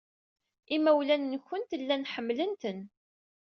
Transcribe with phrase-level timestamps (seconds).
[0.75, 2.79] Imawlan-nwent llan ḥemmlen-ten.